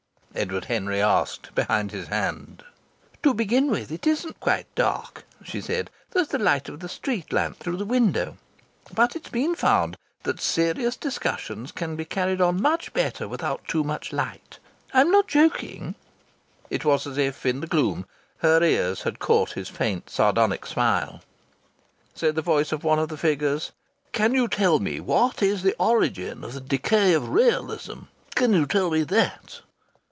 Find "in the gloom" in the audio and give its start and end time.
17.45-18.05